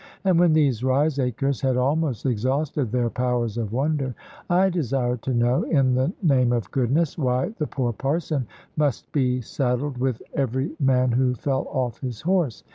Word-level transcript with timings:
And 0.23 0.39
when 0.39 0.53
these 0.53 0.81
wiseacres 0.83 1.61
had 1.61 1.77
almost 1.77 2.25
exhausted 2.25 2.91
their 2.91 3.11
powers 3.11 3.55
of 3.55 3.71
wonder, 3.71 4.15
I 4.49 4.71
desired 4.71 5.21
to 5.21 5.33
know, 5.35 5.61
in 5.61 5.93
the 5.93 6.11
name 6.23 6.51
of 6.53 6.71
goodness, 6.71 7.19
why 7.19 7.49
the 7.59 7.67
poor 7.67 7.93
Parson 7.93 8.47
must 8.75 9.11
be 9.11 9.41
saddled 9.41 9.99
with 9.99 10.19
every 10.33 10.71
man 10.79 11.11
who 11.11 11.35
fell 11.35 11.67
off 11.69 11.99
his 12.01 12.21
horse. 12.21 12.63